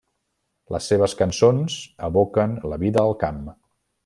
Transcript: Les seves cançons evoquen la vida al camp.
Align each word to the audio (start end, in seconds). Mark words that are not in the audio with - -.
Les 0.75 0.87
seves 0.91 1.13
cançons 1.19 1.77
evoquen 2.09 2.57
la 2.73 2.81
vida 2.87 3.05
al 3.07 3.15
camp. 3.27 3.43